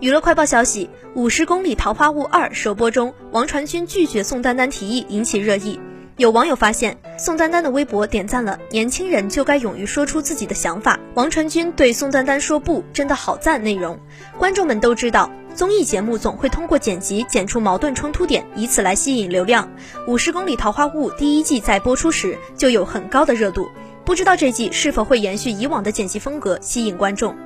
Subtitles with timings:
[0.00, 5.80] 娱乐快报消息五十公里桃花坞二首播中王传君拒绝宋丹丹提议引起热议。
[6.16, 11.00] 有网友发现宋丹丹的微博点赞了年轻人就该勇于说出自己的想法。
[11.14, 13.98] 王传君对宋丹丹说不真的好赞内容。
[14.38, 19.68] 观众们都知道综艺节目总会通过剪辑剪出矛盾冲突点以此来吸引流量。
[20.06, 23.68] 五十公里桃花坞第一季在播出时就有很高的热度。
[24.04, 27.36] 不知道这季是否会延续以往的剪辑风格吸引观众。